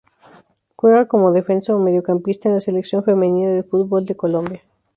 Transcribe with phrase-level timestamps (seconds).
[0.77, 4.61] Juega como defensa o mediocampista en la Selección femenina de fútbol de Colombia.